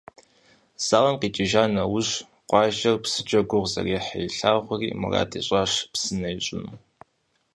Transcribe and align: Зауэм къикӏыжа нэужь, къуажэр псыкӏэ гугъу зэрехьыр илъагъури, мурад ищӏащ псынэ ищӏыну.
Зауэм 0.85 1.15
къикӏыжа 1.21 1.63
нэужь, 1.73 2.13
къуажэр 2.49 2.95
псыкӏэ 3.03 3.41
гугъу 3.49 3.69
зэрехьыр 3.71 4.21
илъагъури, 4.27 4.89
мурад 4.99 5.31
ищӏащ 5.39 5.73
псынэ 5.93 6.29
ищӏыну. 6.37 6.75